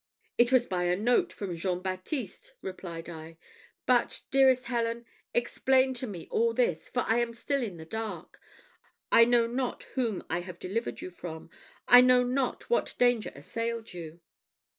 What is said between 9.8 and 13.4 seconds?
whom I have delivered you from I know not what danger